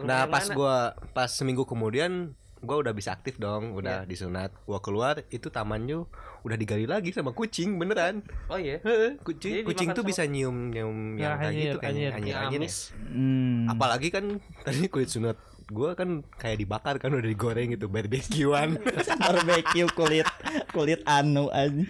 Nah 0.00 0.24
yang 0.24 0.32
pas 0.32 0.44
mana? 0.46 0.56
gua 0.56 0.74
pas 1.12 1.28
seminggu 1.28 1.64
kemudian 1.64 2.32
gua 2.60 2.76
udah 2.78 2.92
bisa 2.92 3.10
aktif 3.10 3.36
dong, 3.36 3.72
udah 3.72 4.04
disunat. 4.04 4.52
Gua 4.64 4.80
keluar 4.80 5.24
itu 5.28 5.48
tamannya 5.48 6.04
udah 6.40 6.56
digali 6.56 6.84
lagi 6.84 7.08
sama 7.10 7.32
kucing 7.32 7.76
beneran. 7.76 8.20
Oh 8.48 8.56
iya. 8.56 8.80
Heeh, 8.80 9.16
kucing 9.20 9.60
Jadi 9.60 9.66
kucing 9.66 9.88
tuh 9.92 10.04
sama- 10.04 10.10
bisa 10.12 10.22
nyium 10.24 10.68
nyium 10.68 11.16
Ya, 11.16 11.32
yang 11.32 11.34
kayak 11.36 11.52
anyir, 11.52 11.64
gitu 11.64 11.78
kan 11.80 11.90
anyir 11.90 12.10
Yang 12.12 12.20
anyir. 12.20 12.60
amis. 12.60 12.76
Hmm. 12.96 13.64
Apalagi 13.66 14.08
kan 14.08 14.24
tadi 14.60 14.88
kulit 14.88 15.08
sunat 15.08 15.36
gua 15.70 15.94
kan 15.94 16.26
kayak 16.34 16.58
dibakar 16.58 16.98
kan 16.98 17.10
udah 17.10 17.24
digoreng 17.24 17.72
gitu 17.72 17.86
barbekyuan. 17.86 18.76
barbecue 19.22 19.88
kulit 19.90 20.26
kulit 20.70 21.00
anu 21.06 21.46
aja. 21.48 21.86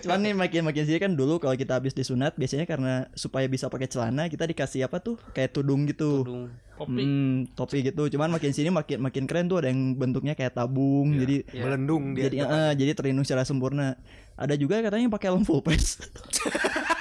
Cuman 0.00 0.18
nih 0.20 0.32
makin 0.32 0.62
makin 0.64 0.84
sini 0.84 0.98
kan 0.98 1.12
dulu 1.12 1.36
kalau 1.36 1.54
kita 1.54 1.76
habis 1.76 1.92
disunat 1.92 2.34
biasanya 2.34 2.64
karena 2.64 3.06
supaya 3.12 3.44
bisa 3.46 3.68
pakai 3.68 3.86
celana 3.86 4.26
kita 4.26 4.44
dikasih 4.44 4.84
apa 4.84 4.98
tuh 4.98 5.20
kayak 5.32 5.52
tudung 5.52 5.84
gitu. 5.84 6.24
Tudung. 6.24 6.48
Kopi. 6.74 7.02
Hmm, 7.02 7.34
topi 7.52 7.82
gitu. 7.82 8.06
Cuman 8.06 8.30
makin 8.30 8.50
sini 8.50 8.70
makin 8.70 9.02
makin 9.02 9.26
keren 9.26 9.46
tuh 9.46 9.58
ada 9.58 9.68
yang 9.68 9.94
bentuknya 9.94 10.32
kayak 10.32 10.54
tabung. 10.54 11.10
Jadi 11.12 11.42
Iya. 11.50 11.62
Melendung 11.66 12.14
dia. 12.14 12.30
jadi 12.30 12.36
eh, 12.42 12.72
jadi 12.78 12.90
terlindung 12.94 13.26
secara 13.26 13.42
sempurna. 13.42 13.98
Ada 14.38 14.54
juga 14.54 14.78
katanya 14.78 15.10
yang 15.10 15.14
pakai 15.14 15.28
helm 15.34 15.42
full 15.42 15.60
face. 15.60 15.98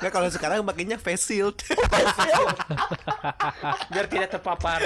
Nah 0.00 0.10
kalau 0.10 0.28
sekarang 0.28 0.66
pakainya 0.66 0.98
face 1.04 1.30
shield 1.30 1.56
Biar 3.90 4.06
tidak 4.10 4.28
terpapar. 4.38 4.80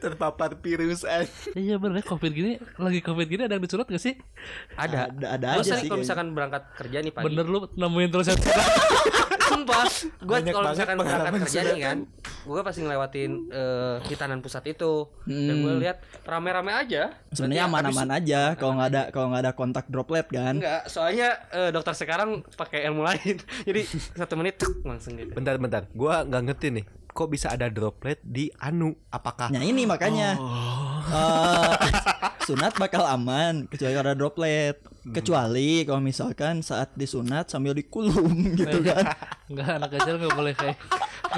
terpapar 0.00 0.50
virus 0.58 1.04
an. 1.04 1.28
Iya 1.52 1.76
bener 1.76 2.00
ya 2.00 2.04
covid 2.06 2.32
gini 2.32 2.52
Lagi 2.80 3.00
covid 3.04 3.26
gini 3.28 3.42
ada 3.44 3.56
yang 3.56 3.64
disunat 3.64 3.86
gak 3.88 4.02
sih? 4.02 4.14
Ada. 4.76 5.12
ada 5.12 5.26
ada 5.36 5.46
aja 5.60 5.78
sih. 5.78 5.88
kalau 5.88 6.00
misalkan 6.00 6.32
berangkat 6.32 6.62
kerja 6.76 6.98
nih 7.04 7.12
pagi. 7.12 7.26
Bener 7.28 7.44
lu 7.46 7.68
nemuin 7.76 8.08
terus 8.10 8.26
yang 8.32 8.40
Sumpah, 9.52 9.84
gue 10.24 10.36
kalau 10.48 10.72
misalkan 10.72 10.96
berangkat 10.96 11.44
kerja 11.44 11.60
nih 11.60 11.76
sunatan. 11.76 11.84
kan, 11.84 11.98
gue 12.48 12.60
pasti 12.64 12.80
ngelewatin 12.80 13.30
eh, 13.52 13.96
hitanan 14.08 14.40
pusat 14.40 14.64
itu, 14.64 15.12
dan 15.28 15.54
gue 15.60 15.74
lihat 15.76 16.00
rame-rame 16.24 16.72
aja. 16.72 17.12
Sebenarnya 17.36 17.68
aman-aman 17.68 18.08
aja 18.16 18.56
kalau 18.56 18.80
nggak 18.80 18.88
ada 18.88 19.02
kalau 19.12 19.26
nggak 19.28 19.42
ada 19.44 19.52
kontak 19.52 19.84
droplet 19.92 20.24
kan. 20.32 20.56
Enggak, 20.56 20.88
soalnya 20.88 21.36
eh, 21.52 21.68
dokter 21.68 21.92
sekarang 21.92 22.40
pakai 22.56 22.88
ilmu 22.88 23.04
lain, 23.04 23.44
jadi 23.68 23.81
satu 24.18 24.34
menit 24.38 24.58
tuk, 24.58 24.82
langsung 24.82 25.16
gitu. 25.18 25.32
Bentar 25.34 25.56
bentar, 25.58 25.86
gua 25.92 26.22
nggak 26.26 26.42
ngerti 26.50 26.68
nih. 26.80 26.84
Kok 27.12 27.28
bisa 27.28 27.52
ada 27.52 27.68
droplet 27.68 28.16
di 28.24 28.48
anu? 28.56 28.96
Apakah 29.12 29.52
Nah 29.52 29.60
ini 29.60 29.84
makanya 29.84 30.32
eh, 31.12 31.76
sunat 32.48 32.80
bakal 32.80 33.04
aman 33.04 33.68
kecuali 33.68 33.92
ada 33.92 34.16
droplet. 34.16 34.80
Kecuali 35.02 35.82
kalau 35.82 36.00
misalkan 36.00 36.62
saat 36.62 36.94
disunat 36.96 37.50
sambil 37.52 37.76
dikulum 37.76 38.32
gitu 38.60 38.80
kan. 38.86 39.12
Enggak 39.50 39.68
anak 39.76 39.90
kecil 39.98 40.14
gak 40.16 40.32
boleh 40.32 40.54
kayak 40.56 40.76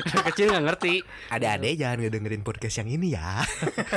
Kecil 0.03 0.51
nggak 0.51 0.65
ngerti. 0.67 0.95
Adik-adik 1.31 1.75
jangan 1.79 1.99
ngedengerin 2.03 2.43
podcast 2.43 2.83
yang 2.83 2.91
ini 2.91 3.15
ya. 3.15 3.43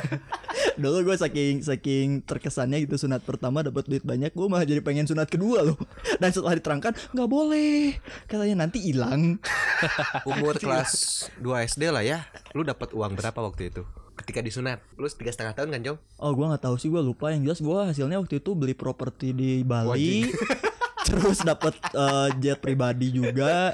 Dulu 0.81 1.09
gue 1.09 1.15
saking 1.17 1.65
saking 1.65 2.07
terkesannya 2.21 2.85
gitu 2.85 3.01
sunat 3.01 3.25
pertama 3.25 3.65
dapat 3.65 3.89
duit 3.89 4.05
banyak, 4.05 4.29
gue 4.29 4.47
malah 4.47 4.67
jadi 4.67 4.81
pengen 4.85 5.09
sunat 5.09 5.25
kedua 5.25 5.65
loh. 5.65 5.77
Dan 6.21 6.29
setelah 6.29 6.53
diterangkan 6.57 6.93
nggak 7.13 7.29
boleh, 7.29 7.97
katanya 8.29 8.67
nanti 8.67 8.81
hilang. 8.85 9.41
Umur 10.29 10.57
kelas 10.61 11.25
2 11.41 11.69
SD 11.69 11.89
lah 11.89 12.05
ya. 12.05 12.29
Lu 12.53 12.61
dapat 12.61 12.93
uang 12.93 13.17
berapa 13.17 13.39
waktu 13.41 13.73
itu? 13.73 13.81
Ketika 14.17 14.41
disunat, 14.41 14.81
lu 14.97 15.05
tiga 15.09 15.29
setengah 15.29 15.53
tahun 15.53 15.69
kan 15.77 15.81
Jong? 15.85 15.97
Oh 16.21 16.33
gue 16.33 16.45
nggak 16.45 16.63
tahu 16.65 16.75
sih 16.81 16.89
gue 16.89 17.01
lupa 17.01 17.29
yang 17.29 17.45
jelas 17.45 17.61
gue 17.61 17.77
hasilnya 17.77 18.17
waktu 18.17 18.41
itu 18.41 18.53
beli 18.57 18.73
properti 18.73 19.33
di 19.33 19.61
Bali. 19.61 20.25
Terus 21.07 21.39
dapat 21.39 21.71
eh, 21.95 22.29
jet 22.43 22.59
pribadi 22.59 23.15
juga, 23.15 23.71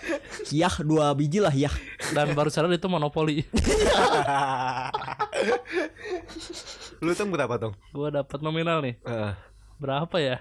yah 0.53 0.75
dua 0.85 1.09
biji 1.17 1.41
lah 1.41 1.49
yah. 1.49 1.73
Dan 2.11 2.35
baru 2.35 2.51
sadar 2.51 2.73
itu 2.75 2.91
monopoli 2.91 3.47
lu 7.03 7.11
tuh 7.15 7.27
berapa 7.27 7.55
tong? 7.59 7.73
Gue 7.95 8.09
dapat 8.11 8.39
nominal 8.43 8.83
nih 8.83 8.99
Heeh. 9.07 9.33
Berapa 9.79 10.15
ya? 10.19 10.39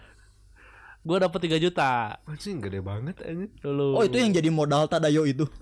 Gue 1.02 1.18
dapat 1.18 1.42
3 1.42 1.58
juta 1.58 2.14
Anjing 2.22 2.62
gede 2.62 2.78
banget 2.78 3.18
anjing. 3.20 3.50
dulu 3.58 3.98
Oh 3.98 4.02
itu 4.02 4.16
yang 4.16 4.30
jadi 4.30 4.46
modal 4.48 4.86
Tadayo 4.86 5.26
itu. 5.26 5.42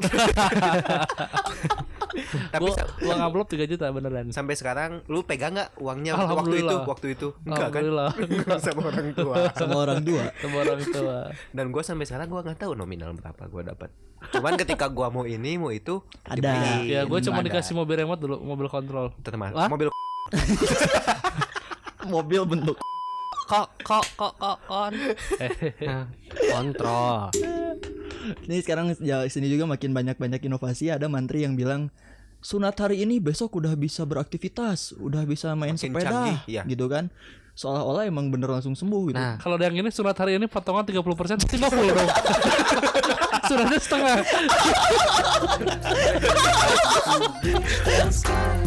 Tapi 2.50 2.60
Gue 2.60 2.74
sa- 2.74 2.84
uang 3.00 3.20
amplop 3.22 3.48
3 3.48 3.64
juta 3.64 3.88
beneran 3.88 4.28
sampai 4.30 4.52
sekarang 4.52 5.00
lu 5.06 5.22
pegang 5.22 5.56
nggak 5.56 5.78
uangnya 5.78 6.12
waktu 6.28 6.60
itu? 6.60 6.76
Waktu 6.82 7.06
itu 7.14 7.28
enggak 7.42 7.70
kan? 7.70 7.82
Sama 8.66 8.82
orang 8.84 9.08
tua. 9.12 9.34
sama 9.54 9.76
orang 9.78 10.00
tua. 10.02 10.24
Sama 10.36 10.56
orang 10.58 10.80
tua 10.82 11.16
Dan 11.50 11.64
gua 11.70 11.80
sampai 11.80 12.04
sekarang 12.04 12.28
gua 12.28 12.42
nggak 12.42 12.60
tahu 12.60 12.74
nominal 12.74 13.14
berapa 13.14 13.42
gua 13.46 13.62
dapat. 13.64 13.88
Cuman 14.36 14.52
ketika 14.58 14.92
gua 14.92 15.08
mau 15.08 15.24
ini 15.24 15.56
mau 15.56 15.72
itu 15.72 16.04
Ada. 16.22 16.36
dibeliin. 16.36 16.84
Ya 16.84 17.00
gue 17.08 17.18
cuma 17.22 17.40
Ada. 17.40 17.46
dikasih 17.48 17.72
mobil 17.72 17.96
remote 17.96 18.20
dulu 18.20 18.36
Mobil 18.38 18.68
kontrol 18.68 19.16
Hah? 19.56 19.68
mobil 19.72 19.88
Mobil 22.06 22.42
bentuk 22.44 22.76
Kok 23.30 23.68
kok 23.82 24.06
kok 24.18 24.34
kok 24.38 24.58
kon. 24.66 24.94
Nah, 25.86 26.06
Kontrol. 26.54 27.30
Ini 28.46 28.58
sekarang 28.62 28.94
ya 28.98 29.22
sini 29.30 29.46
juga 29.46 29.70
makin 29.70 29.94
banyak-banyak 29.94 30.42
inovasi. 30.50 30.90
Ada 30.90 31.06
mantri 31.06 31.46
yang 31.46 31.54
bilang 31.54 31.94
sunat 32.42 32.74
hari 32.78 33.06
ini 33.06 33.22
besok 33.22 33.54
udah 33.58 33.78
bisa 33.78 34.02
beraktivitas, 34.02 34.98
udah 34.98 35.22
bisa 35.26 35.54
main 35.54 35.78
Makin 35.78 35.94
sepeda, 35.94 36.10
canggih, 36.10 36.38
iya. 36.50 36.62
gitu 36.66 36.90
kan? 36.90 37.10
Seolah-olah 37.54 38.06
emang 38.10 38.30
bener 38.34 38.50
langsung 38.50 38.74
sembuh 38.74 39.02
gitu. 39.14 39.18
Nah, 39.18 39.38
Kalau 39.38 39.54
ada 39.58 39.66
yang 39.70 39.78
ini 39.78 39.90
sunat 39.94 40.16
hari 40.18 40.34
ini 40.34 40.46
potongan 40.50 40.86
30% 40.86 41.38
pasti 41.38 41.54
nggak 41.58 41.70
full 41.70 41.90
dong. 41.90 42.10
Sunatnya 43.46 43.78
setengah. 43.78 44.18